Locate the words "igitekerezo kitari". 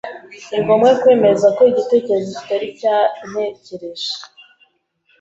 1.71-2.67